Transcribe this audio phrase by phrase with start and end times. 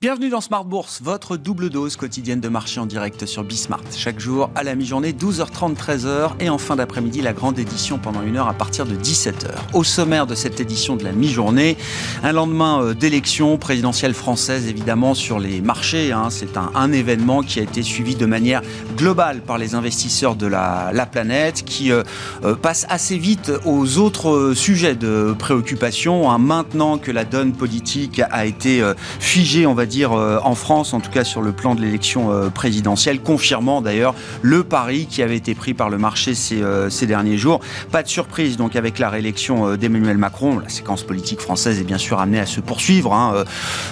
[0.00, 3.82] Bienvenue dans Smart Bourse, votre double dose quotidienne de marché en direct sur Bismart.
[3.96, 8.22] Chaque jour à la mi-journée, 12h30, 13h et en fin d'après-midi, la grande édition pendant
[8.22, 9.48] une heure à partir de 17h.
[9.74, 11.76] Au sommaire de cette édition de la mi-journée,
[12.22, 16.12] un lendemain euh, d'élection présidentielle française évidemment sur les marchés.
[16.12, 16.28] Hein.
[16.30, 18.62] C'est un, événement qui a été suivi de manière
[18.96, 22.04] globale par les investisseurs de la, planète qui euh,
[22.44, 26.30] euh, passe assez vite aux autres sujets de préoccupation.
[26.30, 26.38] Hein.
[26.38, 28.80] Maintenant que la donne politique a été
[29.18, 32.30] figée, on va dire, euh, en France, en tout cas sur le plan de l'élection
[32.30, 36.88] euh, présidentielle, confirmant d'ailleurs le pari qui avait été pris par le marché ces, euh,
[37.02, 37.60] derniers jours.
[37.90, 40.58] Pas de surprise donc avec la réélection d'Emmanuel Macron.
[40.58, 43.44] La séquence politique française est bien sûr amenée à se poursuivre hein,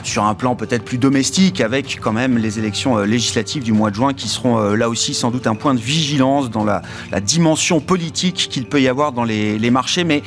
[0.02, 3.94] sur un plan peut-être plus domestique avec quand même les élections législatives du mois de
[3.94, 6.82] juin qui seront là aussi sans doute un point de vigilance dans la,
[7.22, 10.04] dimension politique qu'il peut y avoir dans les, marchés.
[10.04, 10.22] Mais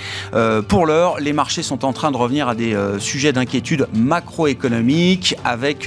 [0.67, 5.35] pour l'heure, les marchés sont en train de revenir à des sujets d'inquiétude macroéconomique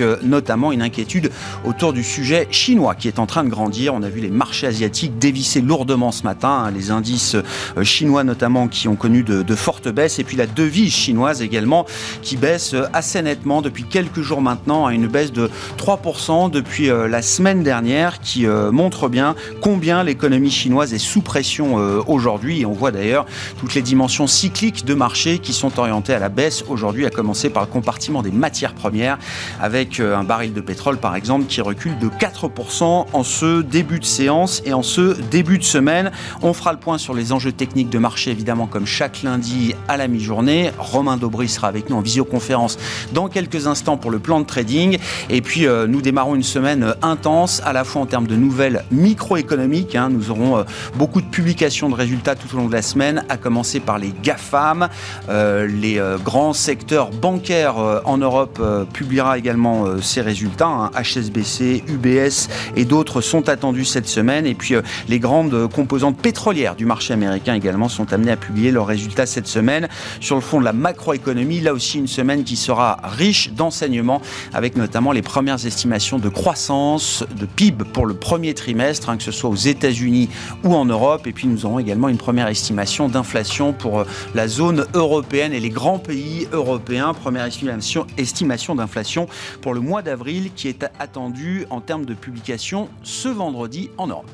[0.01, 1.31] euh, notamment une inquiétude
[1.65, 3.95] autour du sujet chinois qui est en train de grandir.
[3.95, 8.25] On a vu les marchés asiatiques dévisser lourdement ce matin, hein, les indices euh, chinois
[8.25, 11.87] notamment qui ont connu de, fortes baisses, et puis la devise chinoise également
[12.23, 16.89] qui baisse euh, assez nettement depuis quelques jours maintenant, à une baisse de 3% depuis
[16.89, 21.75] la semaine dernière, qui montre bien combien l'économie chinoise est sous pression
[22.07, 22.65] aujourd'hui.
[22.67, 23.27] On voit d'ailleurs
[23.59, 27.51] toutes les dimensions cycliques de marché qui sont orientées à la baisse aujourd'hui, à commencer
[27.51, 29.19] par le compartiment des matières premières
[29.63, 34.01] avec euh, un baril de pétrole par exemple qui recule de 4% en ce début
[34.01, 36.11] de séance et en ce début de semaine.
[36.43, 39.97] On fera le point sur les enjeux techniques de marché évidemment comme chaque lundi à
[39.97, 40.73] la mi-journée.
[40.79, 42.77] Romain Daubry sera avec nous en visioconférence
[43.13, 44.99] dans quelques instants pour le plan de trading.
[45.31, 48.37] Et puis euh, nous démarrons une semaine euh, intense à la fois en termes de
[48.37, 49.95] nouvelles microéconomiques.
[49.95, 50.09] Hein.
[50.11, 50.65] Nous aurons
[50.97, 54.13] beaucoup de publications de résultats tout au long de la semaine, à commencer par les
[54.23, 54.89] GAFAM.
[55.29, 58.61] les grands secteurs bancaires en Europe
[58.93, 59.52] publiera également
[59.87, 60.91] euh, ces résultats.
[60.95, 61.93] HSBC, hein.
[61.93, 64.47] UBS et d'autres sont attendus cette semaine.
[64.47, 68.71] Et puis euh, les grandes composantes pétrolières du marché américain également sont amenées à publier
[68.71, 69.89] leurs résultats cette semaine.
[70.21, 74.21] Sur le fond de la macroéconomie, là aussi une semaine qui sera riche d'enseignements
[74.53, 79.23] avec notamment les premières estimations de croissance, de PIB pour le premier trimestre, hein, que
[79.23, 80.29] ce soit aux États-Unis
[80.65, 81.27] ou en Europe.
[81.27, 85.61] Et puis nous aurons également une première estimation d'inflation pour euh, la zone européenne et
[85.61, 87.15] les grands pays européens.
[87.15, 89.29] Première estimation d'inflation
[89.61, 94.31] pour le mois d'avril qui est attendu en termes de publication ce vendredi en Europe.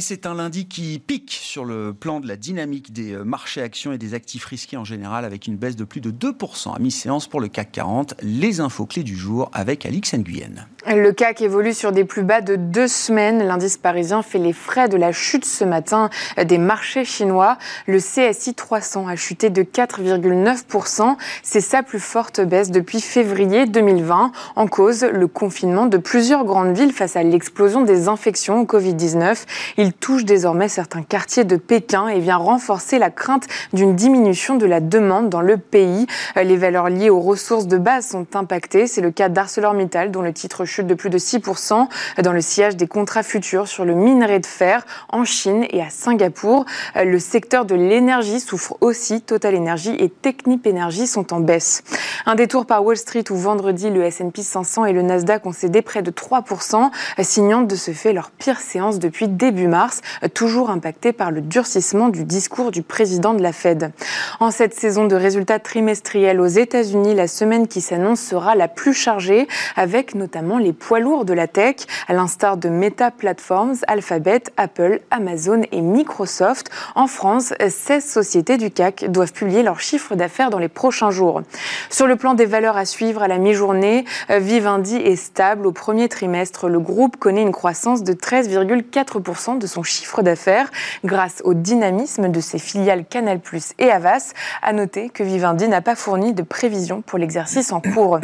[0.00, 3.60] Et c'est un lundi qui pique sur le plan de la dynamique des euh, marchés
[3.60, 6.78] actions et des actifs risqués en général, avec une baisse de plus de 2% à
[6.78, 8.14] mi-séance pour le CAC 40.
[8.22, 10.68] Les infos clés du jour avec Alix Nguyen.
[10.86, 13.42] Le CAC évolue sur des plus bas de deux semaines.
[13.46, 16.08] L'indice parisien fait les frais de la chute ce matin
[16.42, 17.58] des marchés chinois.
[17.86, 21.16] Le CSI 300 a chuté de 4,9%.
[21.42, 24.32] C'est sa plus forte baisse depuis février 2020.
[24.56, 29.44] En cause, le confinement de plusieurs grandes villes face à l'explosion des infections au Covid-19.
[29.76, 34.64] Il touche désormais certains quartiers de Pékin et vient renforcer la crainte d'une diminution de
[34.64, 36.06] la demande dans le pays.
[36.42, 38.86] Les valeurs liées aux ressources de base sont impactées.
[38.86, 41.88] C'est le cas d'ArcelorMittal dont le titre chute de plus de 6%
[42.22, 45.90] dans le sillage des contrats futurs sur le minerai de fer en Chine et à
[45.90, 46.64] Singapour.
[46.96, 49.20] Le secteur de l'énergie souffre aussi.
[49.20, 51.82] Total Energy et Technip Energy sont en baisse.
[52.26, 55.82] Un détour par Wall Street où vendredi le S&P 500 et le Nasdaq ont cédé
[55.82, 60.00] près de 3%, signant de ce fait leur pire séance depuis début mars,
[60.34, 63.92] toujours impacté par le durcissement du discours du président de la Fed.
[64.38, 68.94] En cette saison de résultats trimestriels aux États-Unis, la semaine qui s'annonce sera la plus
[68.94, 71.76] chargée, avec notamment les poids lourds de la tech,
[72.08, 76.70] à l'instar de Meta Platforms, Alphabet, Apple, Amazon et Microsoft.
[76.94, 81.42] En France, 16 sociétés du CAC doivent publier leurs chiffres d'affaires dans les prochains jours.
[81.88, 86.08] Sur le plan des valeurs à suivre à la mi-journée, Vivendi est stable au premier
[86.08, 86.68] trimestre.
[86.68, 90.70] Le groupe connaît une croissance de 13,4% de son chiffre d'affaires
[91.04, 93.40] grâce au dynamisme de ses filiales Canal+
[93.78, 94.32] et Havas.
[94.62, 98.20] À noter que Vivendi n'a pas fourni de prévision pour l'exercice en cours.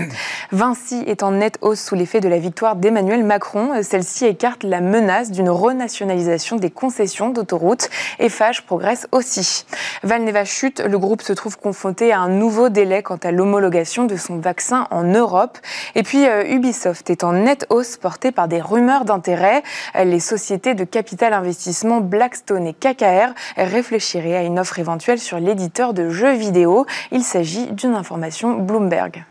[0.53, 3.81] Vinci est en nette hausse sous l'effet de de la victoire d'Emmanuel Macron.
[3.85, 7.89] Celle-ci écarte la menace d'une renationalisation des concessions d'autoroutes.
[8.19, 9.65] Eiffage progresse aussi.
[10.03, 14.17] Valneva chute, le groupe se trouve confronté à un nouveau délai quant à l'homologation de
[14.17, 15.59] son vaccin en Europe.
[15.95, 19.63] Et puis euh, Ubisoft est en nette hausse portée par des rumeurs d'intérêt.
[19.95, 25.95] Les sociétés de capital investissement Blackstone et KKR réfléchiraient à une offre éventuelle sur l'éditeur
[25.95, 26.87] de jeux vidéo.
[27.13, 29.25] Il s'agit d'une information Bloomberg.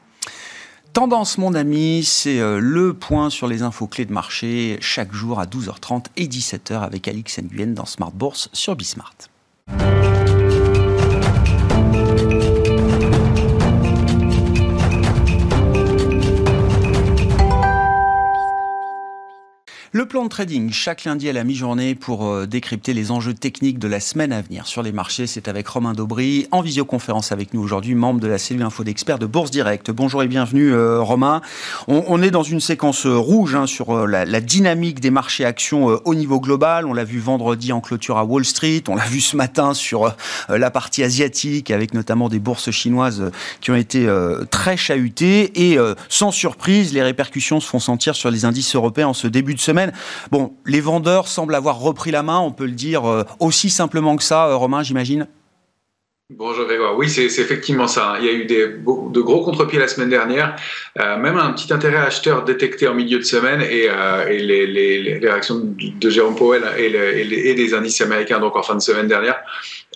[0.96, 5.42] Tendance, mon ami, c'est euh, le point sur les infos clés de marché chaque jour
[5.42, 9.14] à 12h30 et 17h avec Alix Nguyen dans Smart Bourse sur Bismart.
[19.96, 23.80] Le plan de trading, chaque lundi à la mi-journée pour euh, décrypter les enjeux techniques
[23.80, 25.26] de la semaine à venir sur les marchés.
[25.26, 29.20] C'est avec Romain Daubry, en visioconférence avec nous aujourd'hui, membre de la cellule info d'experts
[29.20, 29.92] de Bourse Direct.
[29.92, 31.40] Bonjour et bienvenue euh, Romain.
[31.88, 36.14] On, est dans une séquence euh, rouge hein, sur la, dynamique des marchés actions au
[36.14, 36.86] niveau global.
[36.88, 40.14] On l'a vu vendredi en clôture à Wall Street, on l'a vu ce matin sur
[40.50, 43.32] la partie asiatique avec notamment des bourses chinoises
[43.62, 44.06] qui ont été
[44.52, 45.72] très chahutées.
[45.72, 45.78] Et
[46.10, 49.62] sans surprise, les répercussions se font sentir sur les indices européens en ce début de
[49.62, 49.85] semaine.
[50.32, 54.16] Bon, les vendeurs semblent avoir repris la main, on peut le dire euh, aussi simplement
[54.16, 55.28] que ça, euh, Romain, j'imagine
[56.32, 56.98] Bonjour Grégoire.
[56.98, 58.16] Oui, c'est effectivement ça.
[58.20, 60.56] Il y a eu de gros contre-pieds la semaine dernière,
[61.00, 63.88] euh, même un petit intérêt acheteur détecté en milieu de semaine et,
[64.40, 69.08] les, réactions de Jérôme Powell et, et, des indices américains donc en fin de semaine
[69.08, 69.38] dernière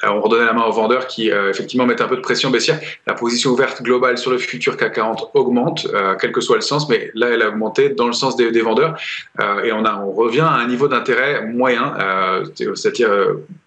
[0.04, 2.80] on redonnait la main aux vendeurs qui euh, effectivement mettent un peu de pression baissière.
[3.08, 6.62] La position ouverte globale sur le futur CAC 40 augmente, euh, quel que soit le
[6.62, 8.98] sens, mais là elle a augmenté dans le sens des, vendeurs
[9.40, 11.94] euh, et on, revient à un niveau d'intérêt moyen,
[12.56, 13.10] c'est-à-dire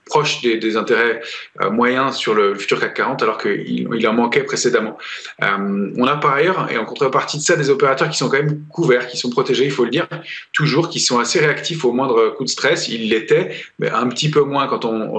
[0.07, 1.23] proche des, intérêts
[1.71, 4.99] moyens sur le futur CAC 40 alors qu'il il en manquait précédemment.
[5.41, 8.63] on a par ailleurs, et en contrepartie de ça, des opérateurs qui sont quand même
[8.71, 10.07] couverts, qui sont protégés, il faut le dire,
[10.53, 12.89] toujours, qui sont assez réactifs au moindre coup de stress.
[12.89, 15.13] Ils l'étaient, mais un petit peu moins quand on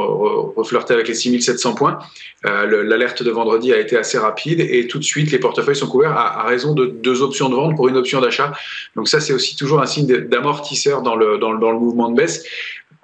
[0.55, 1.99] reflirtait avec avec les 6700 points.
[2.45, 5.87] Euh, l'alerte de vendredi a été assez rapide et tout de suite, les portefeuilles sont
[5.87, 8.53] couverts à, raison de deux options de vente pour une option d'achat.
[8.95, 12.43] Donc ça, c'est aussi toujours un signe d'amortisseur dans le, dans, le mouvement de baisse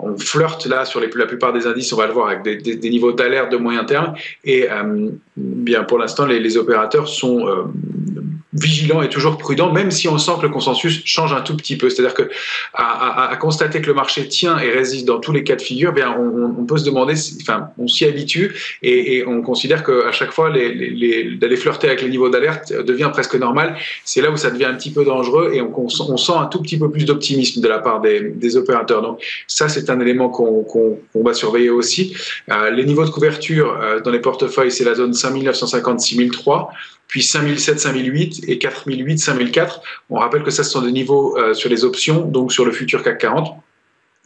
[0.01, 3.11] on flirte là sur la plupart des indices, on va le voir avec des, niveaux
[3.11, 4.13] d'alerte de moyen terme.
[4.45, 7.63] Et euh, bien pour l'instant, les, opérateurs sont euh,
[8.59, 11.77] vigilant et toujours prudent, même si on sent que le consensus change un tout petit
[11.77, 11.89] peu.
[11.89, 12.29] C'est-à-dire que
[12.73, 16.15] à, constater que le marché tient et résiste dans tous les cas de figure, bien
[16.17, 21.35] on, peut se demander, enfin, on s'y habitue et, on considère qu'à chaque fois, les,
[21.35, 23.75] d'aller flirter avec les niveaux d'alerte devient presque normal.
[24.03, 26.77] C'est là où ça devient un petit peu dangereux et on, sent un tout petit
[26.77, 29.01] peu plus d'optimisme de la part des, opérateurs.
[29.01, 30.65] Donc ça, c'est un élément qu'on,
[31.15, 32.15] va surveiller aussi.
[32.49, 36.71] Euh, les niveaux de couverture euh, dans les portefeuilles, c'est la zone 5950 6003
[37.09, 39.81] puis 5007, 5008 et 4008, 5004.
[40.11, 42.71] On rappelle que ça, ce sont des niveaux euh, sur les options, donc sur le
[42.71, 43.55] futur CAC 40,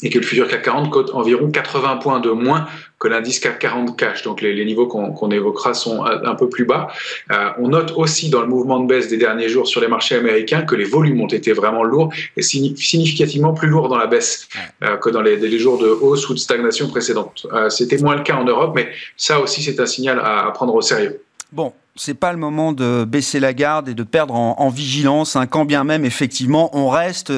[0.04, 2.68] et que le futur CAC 40 cote environ 80 points de moins
[3.00, 4.24] que l'indice CAC 40 cash.
[4.24, 6.90] Donc les, niveaux qu'on évoquera sont un, peu plus bas.
[7.32, 10.16] Euh, on note aussi dans le mouvement de baisse des derniers jours sur les marchés
[10.16, 14.50] américains que les volumes ont été vraiment lourds et significativement plus lourds dans la baisse
[14.84, 17.48] euh, que dans les, les, jours de hausse ou de stagnation précédente.
[17.70, 20.82] C'était moins le cas en Europe, mais ça aussi c'est un signal à prendre au
[20.82, 21.22] sérieux.
[21.54, 25.46] Bon, c'est pas le moment de baisser la garde et de perdre en, vigilance, hein,
[25.46, 27.32] quand bien même effectivement on reste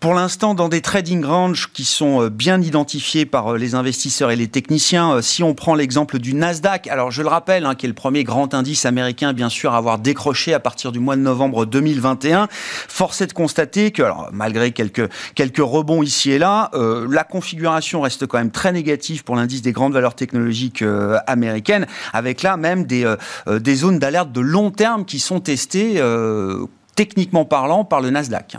[0.00, 4.32] pour l'instant dans des trading ranges qui sont euh, bien identifiés par euh, les investisseurs
[4.32, 5.12] et les techniciens.
[5.12, 7.94] Euh, si on prend l'exemple du Nasdaq, alors je le rappelle, hein, qui est le
[7.94, 11.64] premier grand indice américain bien sûr à avoir décroché à partir du mois de novembre
[11.64, 16.70] 2021, force est de constater que alors, malgré quelques quelques rebonds ici et là,
[17.08, 20.84] la configuration reste quand même très négative pour l'indice des grandes valeurs technologiques
[21.26, 23.14] américaines, avec là même des
[23.46, 28.56] des zones d'alerte de long terme qui sont testées, euh, techniquement parlant, par le Nasdaq.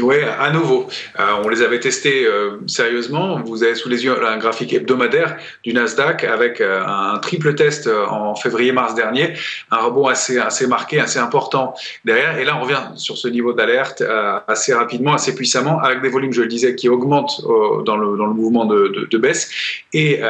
[0.00, 0.86] Oui, à nouveau.
[1.20, 3.42] Euh, on les avait testés euh, sérieusement.
[3.44, 7.90] Vous avez sous les yeux un graphique hebdomadaire du Nasdaq avec euh, un triple test
[8.08, 9.34] en février-mars dernier,
[9.70, 11.74] un rebond assez, marqué, assez important
[12.06, 12.38] derrière.
[12.38, 14.02] Et là, on revient sur ce niveau d'alerte
[14.48, 17.42] assez rapidement, assez puissamment, avec des volumes, je le disais, qui augmentent
[17.84, 19.50] dans le, mouvement de, baisse
[19.92, 20.22] et,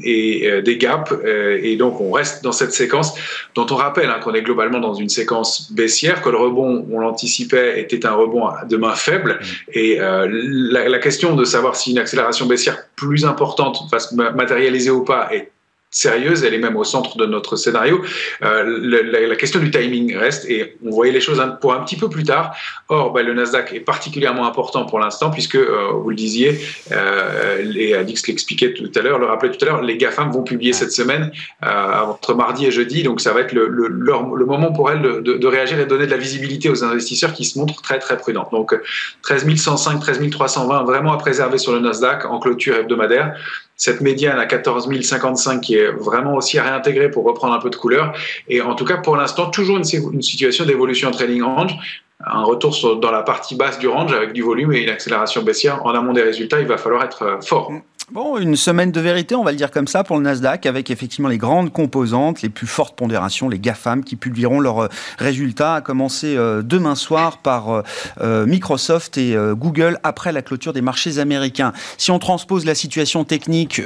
[0.00, 1.12] des gaps.
[1.24, 3.14] et donc, on reste dans cette séquence
[3.54, 6.98] dont on rappelle hein, qu'on est globalement dans une séquence baissière, que le rebond, on
[6.98, 9.38] l'anticipait, était un rebond de main faible.
[9.40, 9.70] Mm.
[9.72, 14.90] Et euh, la, question de savoir si une accélération baissière plus importante va se matérialiser
[14.90, 15.50] ou pas est
[15.96, 18.02] sérieuse, elle est même au centre de notre scénario.
[18.42, 22.10] Euh, la, question du timing reste et on voyait les choses pour un petit peu
[22.10, 22.54] plus tard.
[22.88, 26.60] Or, bah, le Nasdaq est particulièrement important pour l'instant puisque, euh, vous le disiez,
[26.92, 30.42] euh, et Alix l'expliquait tout à l'heure, le rappelait tout à l'heure, les GAFAM vont
[30.42, 34.90] publier cette semaine entre mardi et jeudi, donc ça va être le, le, moment pour
[34.90, 37.82] elles de, de, réagir et de donner de la visibilité aux investisseurs qui se montrent
[37.82, 38.48] très très prudents.
[38.52, 38.78] Donc
[39.22, 43.34] 13 105, 13 320 vraiment à préserver sur le Nasdaq en clôture hebdomadaire
[43.76, 47.70] cette médiane à 14 055 qui est vraiment aussi à réintégrer pour reprendre un peu
[47.70, 48.14] de couleur.
[48.48, 51.76] Et en tout cas, pour l'instant, toujours une, situation d'évolution en trading range.
[52.24, 55.84] Un retour dans la partie basse du range avec du volume et une accélération baissière.
[55.84, 57.70] En amont des résultats, il va falloir être euh, fort.
[58.12, 60.92] Bon, une semaine de vérité, on va le dire comme ça, pour le Nasdaq, avec
[60.92, 65.74] effectivement les grandes composantes, les plus fortes pondérations, les GAFAM, qui publieront leurs euh, résultats,
[65.74, 67.82] à commencer euh, demain soir par
[68.20, 71.72] euh, Microsoft et Google après la clôture des marchés américains.
[71.98, 73.82] Si on transpose la situation technique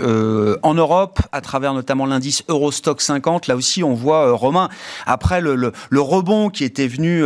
[0.63, 4.69] en Europe, à travers notamment l'indice Eurostock 50, là aussi on voit, Romain,
[5.07, 7.25] après le, rebond qui était venu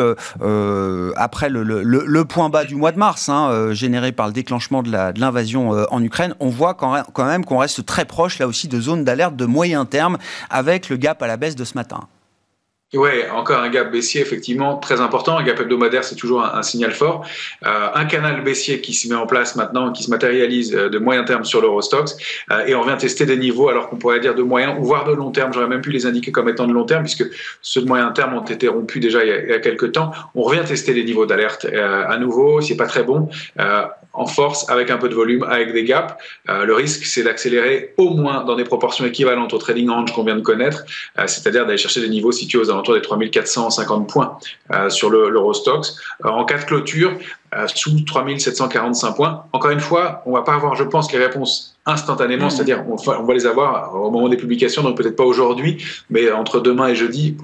[1.16, 4.90] après le, le, point bas du mois de mars, hein, généré par le déclenchement de
[5.18, 6.74] l'invasion en Ukraine, on voit
[7.12, 10.18] quand même qu'on reste très proche là aussi de zones d'alerte de moyen terme
[10.50, 12.08] avec le gap à la baisse de ce matin.
[12.94, 15.36] Oui, encore un gap baissier effectivement très important.
[15.36, 17.26] Un gap hebdomadaire, c'est toujours un, signal fort.
[17.66, 20.98] Euh, un canal baissier qui se met en place maintenant, qui se matérialise euh, de
[20.98, 22.16] moyen terme sur l'Eurostox.
[22.52, 25.04] Euh, et on vient tester des niveaux alors qu'on pourrait dire de moyen ou voire
[25.04, 25.52] de long terme.
[25.52, 27.24] J'aurais même pu les indiquer comme étant de long terme puisque
[27.62, 30.12] ceux de moyen terme ont été rompus déjà il y a, il quelques temps.
[30.34, 32.60] On revient tester les niveaux d'alerte à nouveau.
[32.60, 33.28] C'est pas très bon
[34.14, 36.14] en force avec un peu de volume, avec des gaps.
[36.48, 40.24] Euh, le risque, c'est d'accélérer au moins dans des proportions équivalentes au trading range qu'on
[40.24, 40.84] vient de connaître,
[41.18, 44.38] euh, c'est-à-dire d'aller chercher des niveaux situés aux alentours des 3450 points
[44.72, 45.96] euh, sur l'Eurostox.
[46.22, 47.12] en cas de clôture,
[47.72, 49.44] sous 3745 points.
[49.52, 52.50] Encore une fois, on va pas avoir, je pense, les réponses instantanément, mmh.
[52.50, 56.32] c'est-à-dire on, on, va les avoir au moment des publications, donc peut-être pas aujourd'hui, mais
[56.32, 57.36] entre demain et jeudi,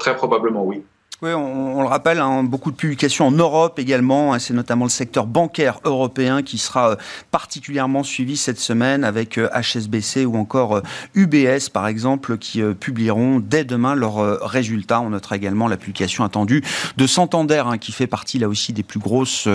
[0.00, 0.82] très probablement oui.
[1.24, 4.34] Oui, on, le rappelle, hein, beaucoup de publications en Europe également.
[4.34, 6.96] Hein, c'est notamment le secteur bancaire européen qui sera euh,
[7.30, 10.82] particulièrement suivi cette semaine avec HSBC euh, ou encore
[11.14, 15.00] UBS, euh, par exemple, qui publieront dès demain leurs résultats.
[15.00, 16.64] On notera également la publication attendue
[16.96, 19.46] de Santander, hein, qui fait partie là aussi des plus grosses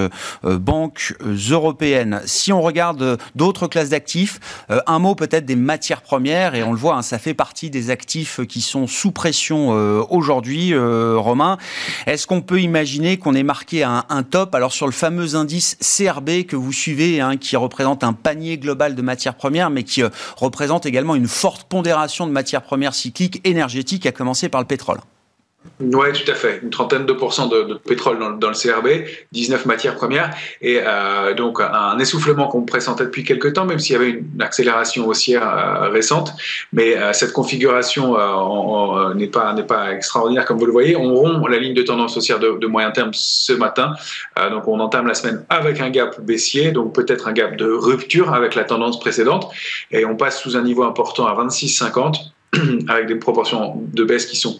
[0.44, 1.18] banques
[1.52, 2.22] européennes.
[2.26, 6.78] Si on regarde d'autres classes d'actifs, un mot peut-être des matières premières, et on le
[6.78, 9.70] voit, ça fait partie des actifs qui sont sous pression
[10.10, 11.57] aujourd'hui, Romain.
[12.06, 14.56] Est-ce qu'on peut imaginer qu'on ait marqué un, top?
[14.56, 18.96] Alors sur le fameux indice CRB que vous suivez, hein, qui représente un panier global
[18.96, 23.42] de matières premières, mais qui euh, représente également une forte pondération de matières premières cycliques
[23.44, 25.00] énergétiques, à commencer par le pétrole.
[25.80, 26.60] Oui, tout à fait.
[26.64, 31.60] Une trentaine de pourcents de, pétrole dans, le CRB, 19 matières premières, et euh, donc
[31.62, 35.90] un essoufflement qu'on pressentait depuis quelques temps, même s'il y avait une accélération haussière euh,
[35.90, 36.34] récente.
[36.74, 38.18] Mais euh, cette configuration
[39.16, 40.96] n'est pas pas extraordinaire comme vous le voyez.
[40.96, 43.94] On rompt la ligne de tendance haussière de, de moyen terme ce matin,
[44.50, 48.34] donc on entame la semaine avec un gap baissier, donc peut-être un gap de rupture
[48.34, 49.50] avec la tendance précédente,
[49.92, 52.32] et on passe sous un niveau important à 26,50
[52.90, 54.60] avec des proportions de baisse qui sont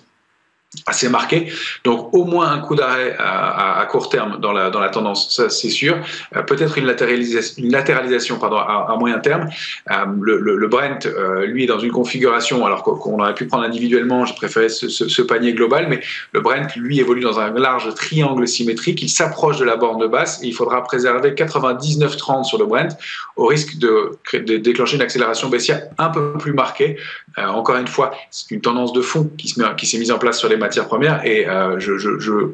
[0.86, 1.52] assez marqué.
[1.84, 5.50] Donc au moins un coup d'arrêt à, court terme dans la, dans la tendance, ça
[5.50, 5.98] c'est sûr.
[6.36, 9.50] Euh, peut-être une latéralisation, latéralisation pardon, à, moyen terme.
[9.92, 13.64] Euh, le, le, Brent, euh, lui, est dans une configuration, alors qu'on aurait pu prendre
[13.64, 16.02] individuellement, j'ai préféré ce, panier global, mais
[16.34, 19.02] le Brent, lui, évolue dans un large triangle symétrique.
[19.02, 22.98] Il s'approche de la borne de basse et il faudra préserver 99,30 sur le Brent
[23.36, 26.98] au risque de, de déclencher une accélération baissière un peu plus marquée.
[27.38, 30.58] encore une fois, c'est une tendance de fond qui s'est mise en place sur les
[30.68, 31.26] matières premières.
[31.26, 32.50] Et euh, je,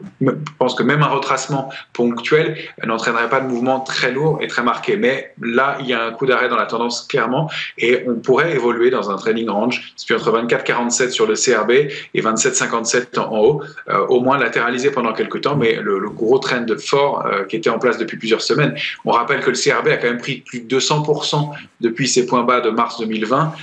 [0.60, 4.98] pense que même un retracement ponctuel n'entraînerait pas de mouvement très lourd et très marqué.
[4.98, 8.54] Mais là, il y a un coup d'arrêt dans la tendance clairement et on pourrait
[8.54, 11.72] évoluer dans un trading range, c'est entre 24,47 sur le CRB
[12.14, 16.66] et 27,57 en haut, euh, au moins latéralisé pendant quelques temps, mais le, gros trend
[16.78, 18.76] fort euh, qui était en place depuis plusieurs semaines.
[19.06, 21.50] On rappelle que le CRB a quand même pris plus de 200%
[21.82, 23.54] depuis ses points bas de mars 2020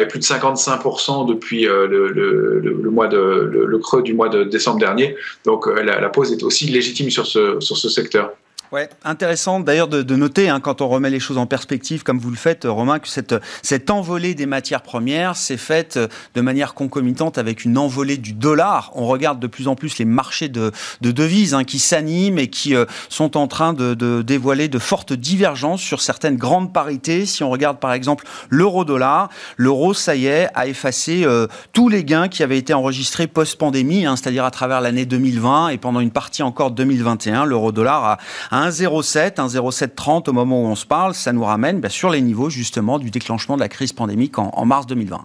[0.00, 5.16] et plus de 55% depuis le, mois de le, du mois de décembre dernier.
[5.44, 8.32] Donc euh, la, la pause est aussi légitime sur ce secteur.
[8.72, 12.20] Ouais, intéressant d'ailleurs de, de, noter, hein, quand on remet les choses en perspective, comme
[12.20, 15.98] vous le faites, Romain, que cette, cette envolée des matières premières s'est faite
[16.36, 18.92] de manière concomitante avec une envolée du dollar.
[18.94, 22.46] On regarde de plus en plus les marchés de, de devises hein, qui s'animent et
[22.46, 27.26] qui euh, sont en train de, de, dévoiler de fortes divergences sur certaines grandes parités.
[27.26, 32.04] Si on regarde par exemple l'euro-dollar, l'euro, ça y est, a effacé euh, tous les
[32.04, 36.12] gains qui avaient été enregistrés post-pandémie, hein, c'est-à-dire à travers l'année 2020 et pendant une
[36.12, 37.44] partie encore 2021.
[37.46, 38.18] L'euro-dollar a,
[38.52, 42.20] a 1,07, 1,0730 au moment où on se parle, ça nous ramène bah, sur les
[42.20, 45.24] niveaux justement du déclenchement de la crise pandémique en mars 2020.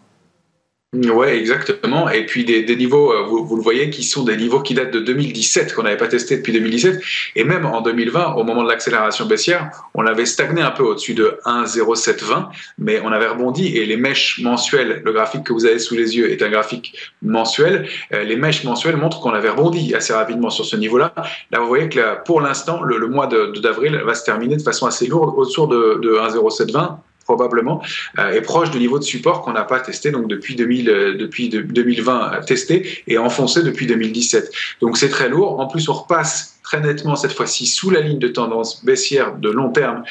[1.03, 2.09] Oui, exactement.
[2.09, 4.99] Et puis des, niveaux, euh, vous, le voyez, qui sont des niveaux qui datent de
[4.99, 7.01] 2017, qu'on n'avait pas testé depuis 2017.
[7.35, 11.13] Et même en 2020, au moment de l'accélération baissière, on avait stagné un peu au-dessus
[11.13, 12.47] de 1,0720,
[12.77, 13.75] mais on avait rebondi.
[13.75, 16.95] Et les mèches mensuelles, le graphique que vous avez sous les yeux est un graphique
[17.21, 17.89] mensuel.
[18.13, 21.13] Euh, les mèches mensuelles montrent qu'on avait rebondi assez rapidement sur ce niveau-là.
[21.51, 25.07] Là, vous voyez que pour l'instant, le, mois d'avril va se terminer de façon assez
[25.07, 27.81] lourde autour de, de 1,0720 probablement,
[28.19, 31.17] euh, est proche du niveau de support qu'on n'a pas testé donc depuis, 2000, euh,
[31.17, 34.51] depuis 2020 testé et enfoncé depuis 2017.
[34.81, 35.59] Donc c'est très lourd.
[35.59, 39.49] En plus, on repasse très nettement cette fois-ci sous la ligne de tendance baissière de
[39.49, 40.03] long terme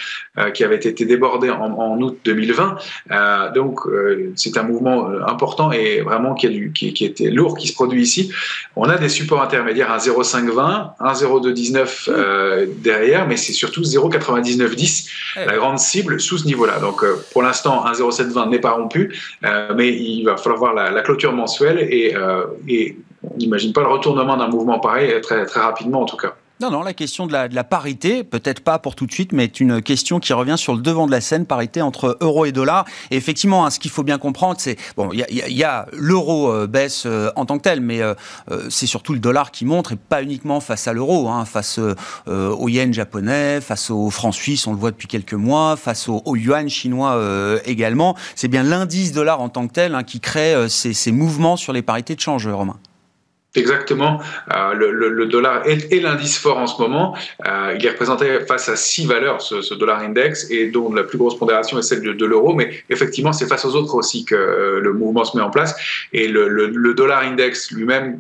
[0.54, 2.78] qui avait été débordée en, août 2020.
[3.54, 3.80] donc
[4.36, 7.74] c'est un mouvement important et vraiment qui, a du, qui, qui, était lourd qui se
[7.74, 8.32] produit ici.
[8.76, 15.08] On a des supports intermédiaires à 0,520, 1,0219 derrière, mais c'est surtout 0,9910
[15.46, 16.78] la grande cible sous ce niveau-là.
[16.78, 21.80] Donc pour l'instant 1,0720 n'est pas rompu, mais il va falloir voir la, clôture mensuelle
[21.80, 22.14] et,
[22.68, 26.34] et on n'imagine pas le retournement d'un mouvement pareil très, très rapidement en tout cas.
[26.70, 29.44] Non, la question de la, de la parité, peut-être pas pour tout de suite, mais
[29.44, 32.52] est une question qui revient sur le devant de la scène, parité entre euro et
[32.52, 32.84] dollar.
[33.10, 36.66] Et effectivement, hein, ce qu'il faut bien comprendre, c'est bon, il y a, l'euro euh,
[36.66, 38.14] baisse euh, en tant que tel, mais euh,
[38.70, 41.78] c'est surtout le dollar qui montre, et pas uniquement face à l'euro, hein, face
[42.26, 46.36] au yen japonais, face au franc suisse, on le voit depuis quelques mois, face au,
[46.36, 47.20] yuan chinois
[47.64, 48.16] également.
[48.34, 51.72] C'est bien l'indice dollar en tant que tel hein, qui crée ces, ces mouvements sur
[51.72, 52.78] les parités de change, Romain.
[53.54, 54.20] Exactement.
[54.52, 57.16] Euh, le, dollar est, l'indice fort en ce moment.
[57.46, 61.18] Euh, il est représenté face à six valeurs, ce, dollar index, et dont la plus
[61.18, 62.54] grosse pondération est celle de, l'euro.
[62.54, 65.76] Mais effectivement, c'est face aux autres aussi que euh, le mouvement se met en place.
[66.12, 68.18] Et le, dollar index lui-même,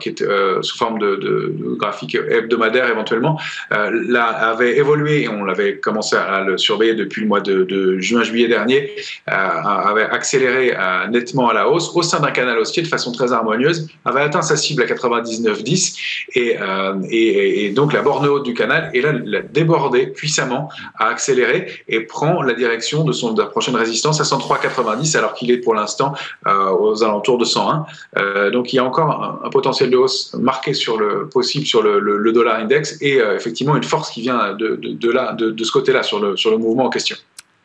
[0.00, 0.24] qui est
[0.62, 5.22] sous forme de, graphique hebdomadaire éventuellement, là avait évolué.
[5.22, 8.90] Et on l'avait commencé à le surveiller depuis le mois de, juin-juillet dernier.
[9.26, 10.74] avait accéléré
[11.10, 13.88] nettement à la hausse au sein d'un canal haussier de façon très harmonieuse.
[14.04, 15.96] Avait atteint sa cible à 99,10
[16.34, 21.06] et, euh, et, donc la borne haute du canal est là, l'a débordé puissamment, a
[21.06, 25.74] accéléré et prend la direction de son prochaine résistance à 103,90 alors qu'il est pour
[25.74, 26.14] l'instant
[26.46, 27.86] euh, aux alentours de 101.
[28.18, 31.82] Euh, donc il y a encore un, potentiel de hausse marqué sur le possible sur
[31.82, 36.02] le, dollar index et effectivement une force qui vient de, de, là, de ce côté-là
[36.02, 37.16] sur le, sur le mouvement en question.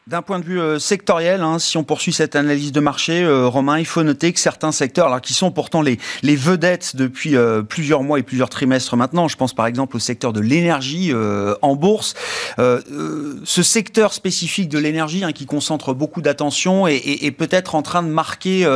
[0.09, 3.47] D'un point de vue euh, sectoriel, hein, si on poursuit cette analyse de marché, euh,
[3.47, 7.61] Romain, il faut noter que certains secteurs, alors qui sont pourtant les, vedettes depuis euh,
[7.61, 11.13] plusieurs mois et plusieurs trimestres maintenant, je pense par exemple au secteur de l'énergie
[11.61, 12.15] en bourse,
[12.57, 18.07] ce secteur spécifique de l'énergie hein, qui concentre beaucoup d'attention est, peut-être en train de
[18.07, 18.67] marquer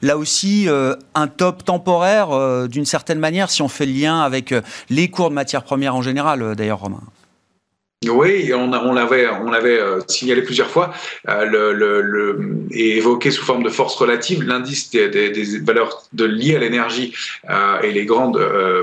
[0.00, 0.68] là aussi
[1.14, 4.54] un top temporaire d'une certaine manière, si on fait le lien avec
[4.88, 7.00] les cours de matières premières en général, d'ailleurs, Romain.
[8.06, 10.92] Oui, on, l'avait, on l'avait euh, signalé plusieurs fois
[11.28, 12.32] euh,
[12.70, 14.44] et évoqué sous forme de force relative.
[14.44, 17.12] L'indice des, valeurs de liées à l'énergie
[17.50, 18.40] euh, et les grandes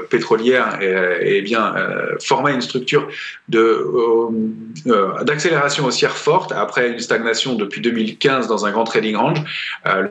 [0.09, 1.73] pétrolières et, et bien
[2.21, 3.07] formait une structure
[3.47, 9.41] d'accélération haussière forte après une stagnation depuis 2015 dans un grand trading range.
[9.85, 10.09] La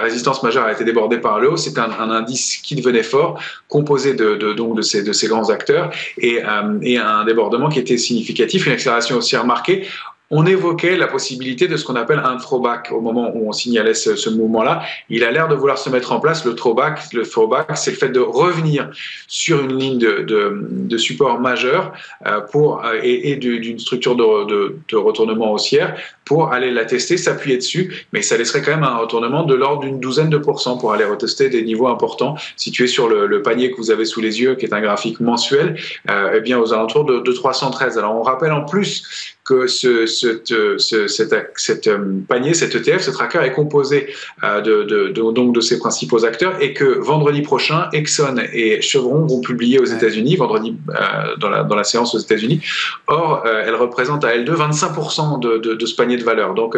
[0.00, 1.56] résistance majeure a été débordée par le haut.
[1.56, 6.80] C'est un, indice qui devenait fort, composé de, donc de ces grands acteurs et un
[7.20, 9.86] un débordement qui était significatif, une accélération aussi remarquée
[10.30, 13.94] on évoquait la possibilité de ce qu'on appelle un throwback au moment où on signalait
[13.94, 14.82] ce, mouvement-là.
[15.08, 16.44] Il a l'air de vouloir se mettre en place.
[16.44, 18.90] Le throwback, le throwback, c'est le fait de revenir
[19.26, 21.92] sur une ligne de, support majeur
[22.26, 28.06] euh, pour, euh, et, d'une structure de, retournement haussière pour aller la tester, s'appuyer dessus,
[28.12, 31.04] mais ça laisserait quand même un retournement de l'ordre d'une douzaine de pourcents pour aller
[31.04, 34.66] retester des niveaux importants situés sur le, panier que vous avez sous les yeux, qui
[34.66, 35.76] est un graphique mensuel,
[36.08, 37.98] euh, eh bien aux alentours de 313.
[37.98, 43.40] Alors on rappelle en plus que ce, ce, cet, euh, panier, cet ETF, ce tracker
[43.42, 47.88] est composé euh, de, de, de, donc de ses principaux acteurs et que vendredi prochain,
[47.92, 52.18] Exxon et Chevron vont publier aux États-Unis, vendredi euh, dans, la, dans la séance aux
[52.18, 52.60] États-Unis.
[53.08, 56.54] Or, elle représente à L2 25% de, de, ce panier de valeur.
[56.54, 56.76] Donc,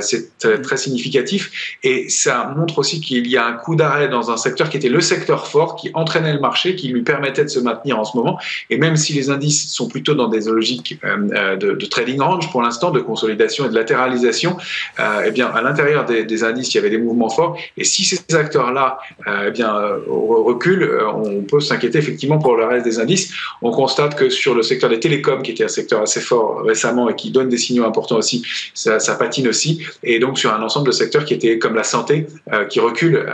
[0.00, 4.36] c'est très significatif et ça montre aussi qu'il y a un coup d'arrêt dans un
[4.36, 7.58] secteur qui était le secteur fort, qui entraînait le marché, qui lui permettait de se
[7.58, 8.38] maintenir en ce moment.
[8.70, 11.86] Et même si les indices sont plutôt dans des logiques de, de
[12.20, 14.56] range pour l'instant de consolidation et de latéralisation,
[15.00, 17.56] euh, eh bien, à l'intérieur des, indices, il y avait des mouvements forts.
[17.76, 19.72] Et si ces acteurs-là euh, eh bien,
[20.06, 23.32] reculent, euh, on peut s'inquiéter effectivement pour le reste des indices.
[23.62, 27.08] On constate que sur le secteur des télécoms, qui était un secteur assez fort récemment
[27.08, 28.42] et qui donne des signaux importants aussi,
[28.74, 29.84] ça, ça patine aussi.
[30.02, 32.26] Et donc sur un ensemble de secteurs qui étaient comme la santé,
[32.68, 33.26] qui reculent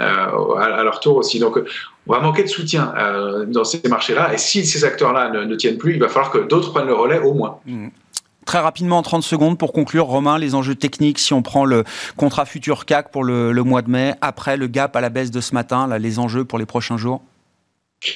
[0.00, 1.38] à, leur tour aussi.
[1.38, 1.58] Donc
[2.06, 2.92] on va manquer de soutien
[3.48, 4.32] dans ces marchés-là.
[4.34, 7.18] Et si ces acteurs-là ne, tiennent plus, il va falloir que d'autres prennent le relais
[7.18, 7.58] au moins.
[7.66, 7.88] Mmh.
[8.46, 11.82] Très rapidement, en 30 secondes, pour conclure, Romain, les enjeux techniques, si on prend le
[12.16, 15.40] contrat futur CAC pour le, mois de mai, après le gap à la baisse de
[15.40, 17.22] ce matin, les enjeux pour les prochains jours?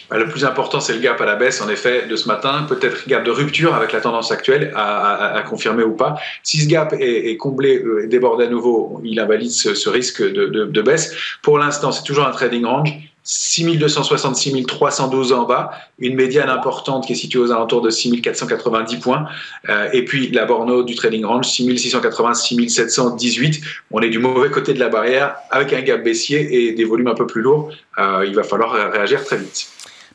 [0.09, 2.65] Bah, le plus important, c'est le gap à la baisse, en effet, de ce matin.
[2.69, 6.15] Peut-être gap de rupture avec la tendance actuelle, à, confirmer ou pas.
[6.45, 11.13] Si ce gap est, comblé euh, débordé à nouveau, il invalide ce, risque de baisse.
[11.43, 13.10] Pour l'instant, c'est toujours un trading range.
[13.23, 19.27] 6260, 6312 en bas, une médiane importante qui est située aux alentours de 6490 points,
[19.69, 23.61] euh, et puis la borno du trading range 6680, 6718.
[23.91, 27.09] On est du mauvais côté de la barrière avec un gap baissier et des volumes
[27.09, 27.71] un peu plus lourds.
[27.99, 29.69] Euh, il va falloir réagir très vite.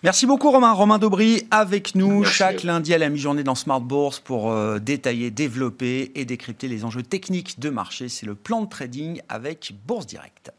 [0.05, 0.71] Merci beaucoup Romain.
[0.71, 5.31] Romain Daubry avec nous chaque lundi à la mi-journée dans Smart Bourse pour euh, détailler,
[5.31, 8.07] développer et décrypter les enjeux techniques de marché.
[8.07, 10.51] C'est le plan de trading avec Bourse Direct.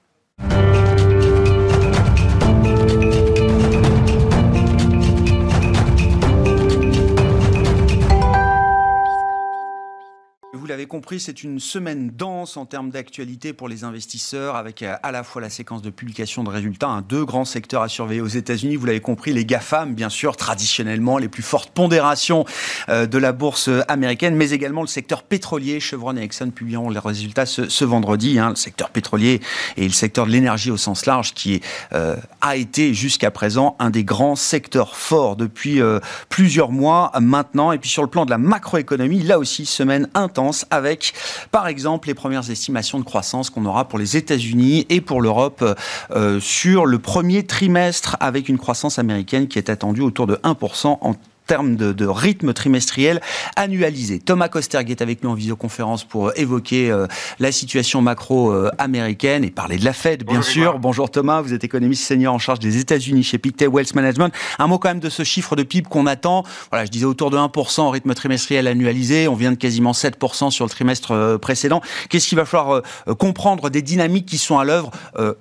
[10.66, 14.96] Vous l'avez compris, c'est une semaine dense en termes d'actualité pour les investisseurs, avec euh,
[15.04, 18.20] à la fois la séquence de publication de résultats, un deux grands secteurs à surveiller
[18.20, 18.74] aux États-Unis.
[18.74, 22.44] Vous l'avez compris, les GAFAM, bien sûr, traditionnellement les plus fortes pondérations
[22.88, 25.78] euh, de la bourse américaine, mais également le secteur pétrolier.
[25.78, 28.40] Chevron et Exxon publieront les résultats ce, vendredi.
[28.40, 29.40] Hein, le secteur pétrolier
[29.76, 31.60] et le secteur de l'énergie au sens large, qui
[31.92, 35.80] euh, a été jusqu'à présent un des grands secteurs forts depuis
[36.28, 37.70] plusieurs mois maintenant.
[37.70, 41.12] Et puis sur le plan de la macroéconomie, là aussi, semaine intense avec,
[41.50, 45.64] par exemple, les premières estimations de croissance qu'on aura pour les États-Unis et pour l'Europe
[46.10, 50.98] euh, sur le premier trimestre, avec une croissance américaine qui est attendue autour de 1%
[51.00, 51.14] en
[51.46, 53.20] termes de, rythme trimestriel
[53.56, 54.18] annualisé.
[54.18, 57.06] Thomas Kosterg est avec nous en visioconférence pour évoquer euh,
[57.38, 60.78] la situation macro-américaine et parler de la Fed, bien sûr.
[60.78, 64.32] Bonjour Thomas, vous êtes économiste senior en charge des États-Unis chez Pictet Wealth Management.
[64.58, 66.44] Un mot quand même de ce chiffre de PIB qu'on attend.
[66.70, 69.28] Voilà, je disais autour de 1% en rythme trimestriel annualisé.
[69.28, 71.80] On vient de quasiment 7% sur le trimestre euh, précédent.
[72.08, 74.90] Qu'est-ce qu'il va falloir euh, comprendre des dynamiques qui sont à l'œuvre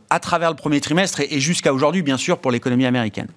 [0.09, 3.27] à travers le premier trimestre et jusqu'à aujourd'hui, bien sûr, pour l'économie américaine?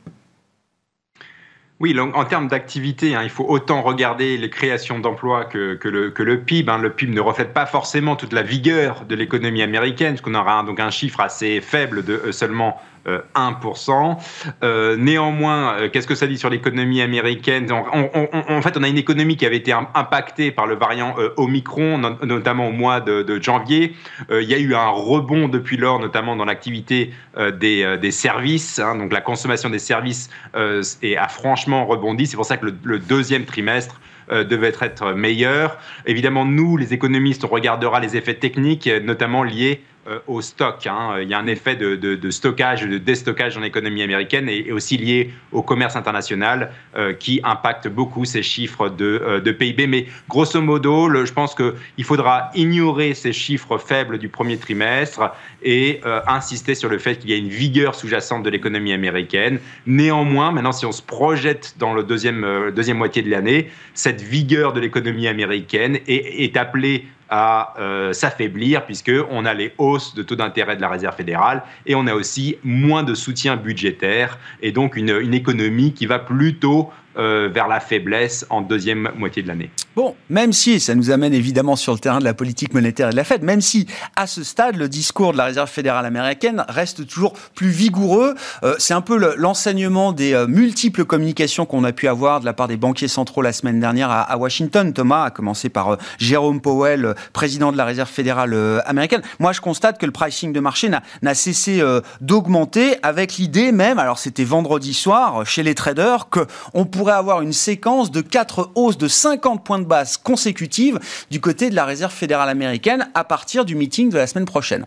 [1.80, 6.22] Oui, en termes d'activité, hein, il faut autant regarder les créations d'emplois que, le, que,
[6.24, 6.68] le, PIB.
[6.68, 6.78] Hein.
[6.78, 10.64] Le PIB ne reflète pas forcément toute la vigueur de l'économie américaine, parce qu'on aura
[10.64, 14.16] donc un chiffre assez faible de euh, seulement 1%.
[14.62, 17.70] Euh, néanmoins, euh, qu'est-ce que ça dit sur l'économie américaine?
[17.72, 21.98] En fait, on a une économie qui avait été impactée par le variant euh, Omicron,
[22.22, 23.94] notamment au mois de, janvier.
[24.30, 27.12] il y a eu un rebond depuis lors, notamment dans l'activité
[27.60, 28.78] des, services.
[28.78, 28.96] Hein.
[28.96, 32.26] donc la consommation des services a franchement rebondi.
[32.26, 35.78] C'est pour ça que le, deuxième trimestre devait être meilleur.
[36.06, 40.86] Évidemment, nous, les économistes, on regardera les effets techniques, notamment liés euh, au stock.
[40.86, 41.20] Hein.
[41.22, 45.30] Il y a un effet de, stockage, de déstockage en économie américaine et, aussi lié
[45.52, 49.86] au commerce international euh, qui impacte beaucoup ces chiffres de, euh, PIB.
[49.86, 56.00] Mais grosso modo, je pense qu'il faudra ignorer ces chiffres faibles du premier trimestre et
[56.26, 59.58] insister sur le fait qu'il y a une vigueur sous-jacente de l'économie américaine.
[59.86, 64.72] Néanmoins, maintenant, si on se projette dans le deuxième, deuxième moitié de l'année, cette vigueur
[64.72, 70.76] de l'économie américaine est appelée à euh, s'affaiblir puisqu'on a les hausses de taux d'intérêt
[70.76, 75.34] de la Réserve fédérale et on a aussi moins de soutien budgétaire et donc une
[75.34, 79.70] économie qui va plutôt euh, vers la faiblesse en deuxième moitié de l'année.
[79.96, 83.10] Bon, même si ça nous amène évidemment sur le terrain de la politique monétaire et
[83.10, 86.64] de la Fed, même si à ce stade le discours de la Réserve fédérale américaine
[86.68, 91.90] reste toujours plus vigoureux, euh, c'est un peu l'enseignement des euh, multiples communications qu'on a
[91.90, 94.92] pu avoir de la part des banquiers centraux la semaine dernière à, Washington.
[94.92, 99.22] Thomas a commencé par Jérôme Powell, président de la Réserve fédérale américaine.
[99.40, 100.88] Moi, je constate que le pricing de marché
[101.22, 101.82] n'a cessé
[102.20, 107.52] d'augmenter avec l'idée même, alors c'était vendredi soir chez les traders, qu'on pourrait avoir une
[107.52, 110.98] séquence de quatre hausses de 50 points de base consécutives
[111.30, 114.86] du côté de la Réserve fédérale américaine à partir du meeting de la semaine prochaine.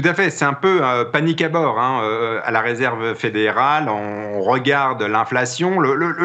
[0.00, 3.16] Tout à fait, c'est un peu euh, panique à bord hein, euh, à la réserve
[3.16, 3.88] fédérale.
[3.88, 5.82] On regarde l'inflation.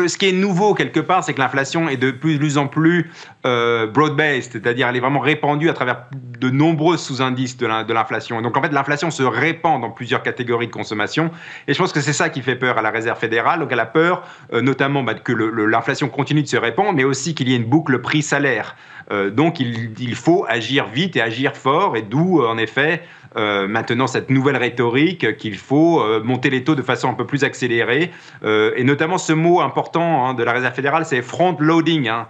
[0.07, 3.09] Ce qui est nouveau quelque part, c'est que l'inflation est de plus en plus
[3.47, 8.43] euh, broad-based, c'est-à-dire elle est vraiment répandue à travers de nombreux sous-indices de l'inflation.
[8.43, 11.31] Donc en fait, l'inflation se répand dans plusieurs catégories de consommation.
[11.67, 13.59] Et je pense que c'est ça qui fait peur à la réserve fédérale.
[13.59, 17.49] Donc elle a peur notamment bah, que l'inflation continue de se répandre, mais aussi qu'il
[17.49, 18.75] y ait une boucle prix-salaire.
[19.11, 23.03] Donc il, faut agir vite et agir fort, et d'où en effet
[23.35, 27.25] euh, maintenant cette nouvelle rhétorique qu'il faut euh, monter les taux de façon un peu
[27.25, 28.11] plus accélérée.
[28.43, 32.07] Euh, et notamment ce mot important hein, de la Réserve fédérale, c'est front loading.
[32.07, 32.27] Hein.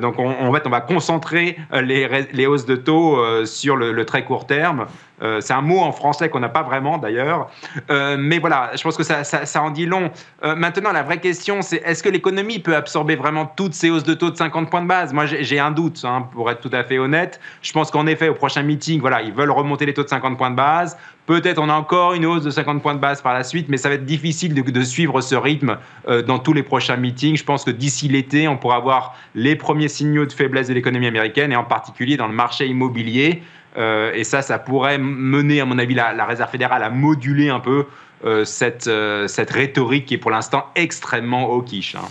[0.00, 4.86] donc en fait, on va concentrer les hausses de taux sur le, très court terme.
[5.20, 7.48] C'est un mot en français qu'on n'a pas vraiment d'ailleurs.
[7.88, 10.10] mais voilà, je pense que ça, en dit long.
[10.42, 14.14] maintenant, la vraie question, c'est est-ce que l'économie peut absorber vraiment toutes ces hausses de
[14.14, 15.12] taux de 50 points de base?
[15.12, 17.40] Moi, j'ai un doute, hein, pour être tout à fait honnête.
[17.62, 20.24] Je pense qu'en effet, au prochain meeting, voilà, ils veulent remonter les taux de 50
[20.24, 20.96] 50 points de base.
[21.26, 23.76] Peut-être on a encore une hausse de 50 points de base par la suite, mais
[23.76, 27.36] ça va être difficile de, suivre ce rythme euh, dans tous les prochains meetings.
[27.36, 31.06] Je pense que d'ici l'été, on pourra avoir les premiers signaux de faiblesse de l'économie
[31.06, 33.42] américaine et en particulier dans le marché immobilier.
[33.76, 37.60] Euh, et ça, ça pourrait mener, à mon avis, la, Réserve fédérale à moduler un
[37.60, 37.86] peu
[38.24, 38.90] euh, cette,
[39.28, 41.94] cette rhétorique qui est pour l'instant extrêmement hawkish.
[41.94, 42.08] Hein.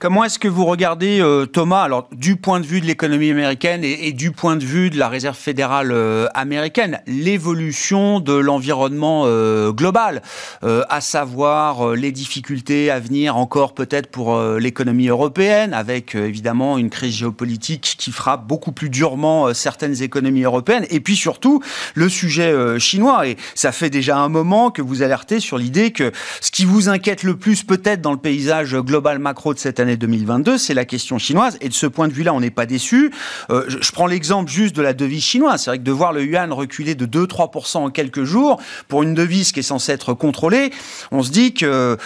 [0.00, 3.82] Comment est-ce que vous regardez, euh, Thomas, alors du point de vue de l'économie américaine
[3.82, 9.72] et, du point de vue de la Réserve fédérale euh, américaine, l'évolution de l'environnement euh,
[9.72, 10.22] global,
[10.62, 17.14] à savoir les difficultés à venir encore peut-être pour l'économie européenne, avec évidemment une crise
[17.16, 21.62] géopolitique qui frappe beaucoup plus durement certaines économies européennes, et puis surtout
[21.94, 23.26] le sujet chinois.
[23.26, 26.88] Et ça fait déjà un moment que vous alertez sur l'idée que ce qui vous
[26.88, 30.84] inquiète le plus peut-être dans le paysage global macro de cette année 2022, c'est la
[30.84, 31.56] question chinoise.
[31.60, 33.12] Et de ce point de vue-là, on n'est pas déçu.
[33.50, 35.62] Euh, je, prends l'exemple juste de la devise chinoise.
[35.62, 39.14] C'est vrai que de voir le yuan reculer de 2-3% en quelques jours pour une
[39.14, 40.72] devise qui est censée être contrôlée,
[41.10, 41.96] on se dit qu'il euh,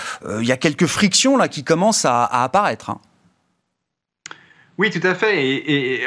[0.40, 2.90] y a quelques frictions là qui commencent à, apparaître.
[2.90, 3.00] Hein.
[4.82, 5.46] Oui, tout à fait.
[5.46, 6.00] Et,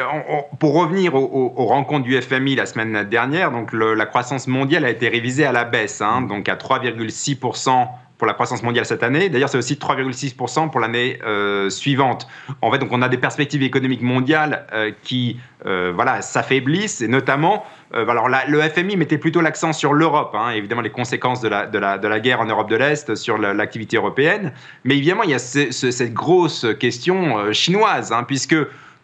[0.60, 5.08] pour revenir aux, rencontres du FMI la semaine dernière, donc la croissance mondiale a été
[5.08, 9.30] révisée à la baisse, hein, donc à 3,6% pour la croissance mondiale cette année.
[9.30, 12.28] D'ailleurs, c'est aussi 3,6% pour l'année euh, suivante.
[12.62, 17.08] En fait, donc on a des perspectives économiques mondiales euh, qui euh, voilà, s'affaiblissent, et
[17.08, 17.64] notamment,
[17.96, 21.80] alors le FMI mettait plutôt l'accent sur l'Europe, hein, évidemment les conséquences de la, de,
[21.80, 24.52] la, de la, guerre en Europe de l'Est sur l'activité européenne,
[24.84, 28.56] mais évidemment, il y a cette grosse question chinoise, hein, puisque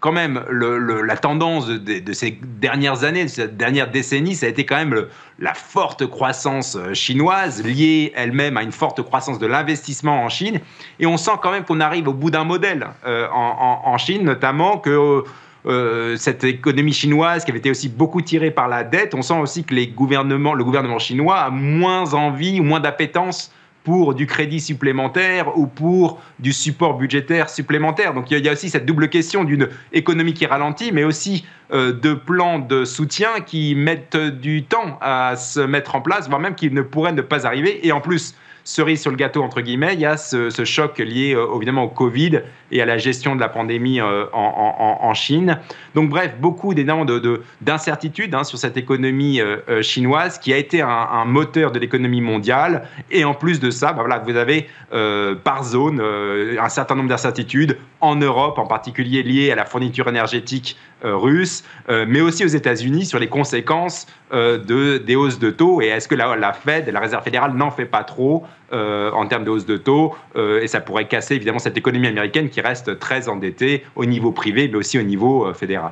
[0.02, 4.66] quand même, la tendance de, ces dernières années, de cette dernière décennie, ça a été
[4.66, 5.06] quand même
[5.38, 10.60] la forte croissance euh, chinoise, liée elle-même à une forte croissance de l'investissement en Chine.
[11.00, 14.80] Et on sent quand même qu'on arrive au bout d'un modèle euh, en, Chine, notamment
[14.80, 14.90] que...
[14.90, 15.24] Euh,
[16.18, 19.64] cette économie chinoise qui avait été aussi beaucoup tirée par la dette, on sent aussi
[19.64, 23.52] que le gouvernement chinois a moins envie moins d'appétence
[23.84, 28.14] pour du crédit supplémentaire ou pour du support budgétaire supplémentaire.
[28.14, 31.92] Donc il y a aussi cette double question d'une économie qui ralentit, mais aussi euh,
[31.92, 36.56] de plans de soutien qui mettent du temps à se mettre en place, voire même
[36.56, 37.86] qui ne pourraient ne pas arriver.
[37.86, 41.34] Et en plus, cerise sur le gâteau, entre guillemets, il y a ce, choc lié
[41.34, 45.60] euh, évidemment au Covid et à la gestion de la pandémie euh, en, Chine.
[45.94, 51.26] Donc bref, beaucoup d'incertitudes de, hein, sur cette économie euh, chinoise qui a été un,
[51.26, 52.88] moteur de l'économie mondiale.
[53.10, 54.68] Et en plus de ça, bah voilà, vous avez
[55.44, 60.78] par zone un certain nombre d'incertitudes en Europe, en particulier liées à la fourniture énergétique
[61.04, 65.82] russe, mais aussi aux États-Unis sur les conséquences de, des hausses de taux.
[65.82, 69.26] Et est-ce que la, la Fed, la Réserve fédérale, n'en fait pas trop euh, en
[69.28, 72.62] termes de hausse de taux, euh, et ça pourrait casser évidemment cette économie américaine qui
[72.62, 75.92] reste très endettée au niveau privé, mais aussi au niveau euh, fédéral?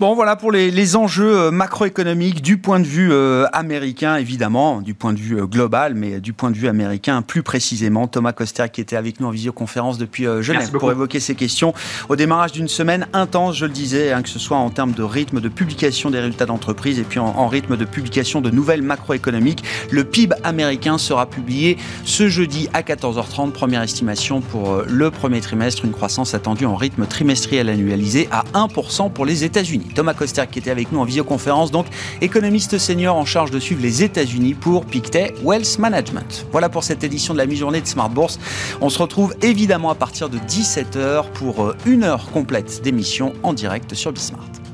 [0.00, 4.94] Bon, voilà pour les, enjeux euh, macroéconomiques du point de vue euh, américain, évidemment, du
[4.94, 8.06] point de vue euh, global, mais du point de vue américain plus précisément.
[8.06, 11.74] Thomas Coster qui était avec nous en visioconférence depuis Genève pour évoquer ces questions
[12.08, 15.02] au démarrage d'une semaine intense, je le disais, hein, que ce soit en termes de
[15.02, 19.64] rythme de publication des résultats d'entreprise et puis en, rythme de publication de nouvelles macroéconomiques.
[19.90, 23.50] Le PIB américain sera publié ce jeudi à 14h30.
[23.50, 29.10] Première estimation pour le premier trimestre, une croissance attendue en rythme trimestriel annualisé à 1%
[29.10, 29.87] pour les États-Unis.
[29.94, 31.86] Thomas Coster qui était avec nous en visioconférence, donc
[32.20, 36.46] économiste senior en charge de suivre les États-Unis pour Pictet Wealth Management.
[36.52, 38.38] Voilà pour cette édition de la mi-journée de Smart Bourse.
[38.80, 43.52] On se retrouve évidemment à partir de 17h pour euh, une heure complète d'émission en
[43.52, 44.67] direct sur Bismart.